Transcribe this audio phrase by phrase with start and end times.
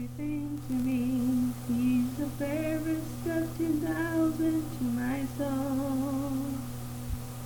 [0.00, 1.52] everything to me.
[1.68, 6.32] He's the fairest of ten thousand to my soul.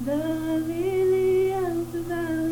[0.01, 2.44] The lily of the valley.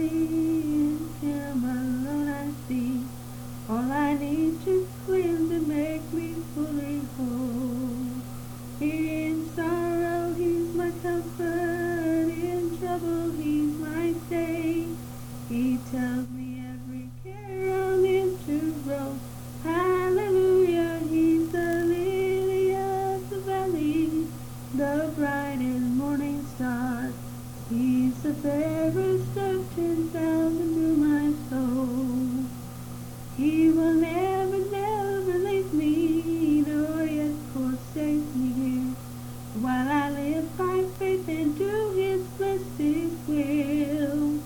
[42.42, 44.40] blessed will.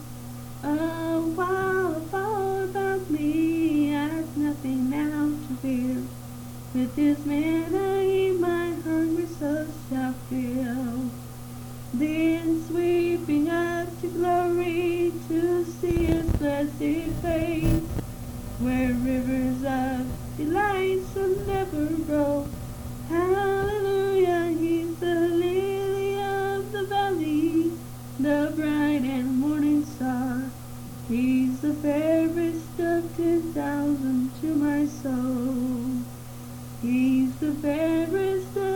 [0.62, 6.02] Oh, a while fall about me, I've nothing now to fear.
[6.74, 11.10] With this man I my hungry soul shall feel
[11.94, 17.80] Then sweeping up to glory, to see his blessed face,
[18.58, 22.46] where rivers of delight shall never grow.
[23.08, 24.05] Hallelujah.
[28.26, 30.42] the bright and morning star.
[31.08, 36.02] He's the fairest of ten thousand to my soul.
[36.82, 38.75] He's the fairest of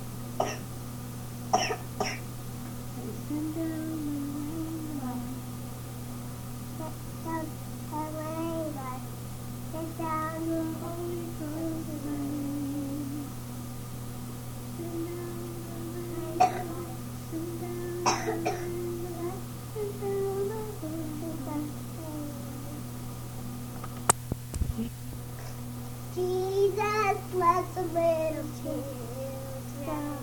[18.21, 18.37] Jesus
[27.33, 30.17] loves the little children,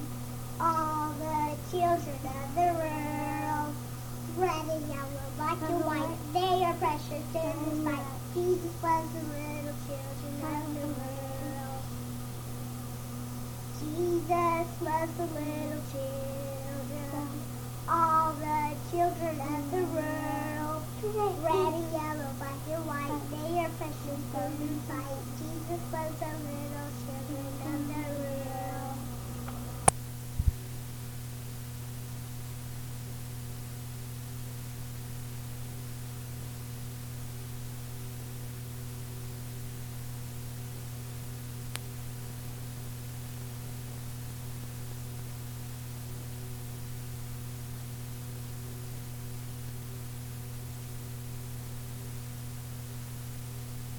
[0.61, 3.75] all the children of the world.
[4.37, 7.25] Red and yellow, black and white, they are precious.
[8.33, 11.83] Jesus loves the little children of the world.
[13.81, 14.69] Jesus
[15.17, 17.58] the little children
[17.91, 20.83] all the children of the world.
[21.43, 25.23] Red yellow, black and white, they are precious, golden sight.
[25.39, 26.88] Jesus loves a little.